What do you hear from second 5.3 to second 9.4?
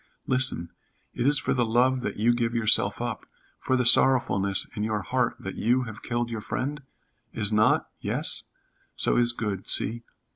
that you have killed your friend? Is not? Yes. So is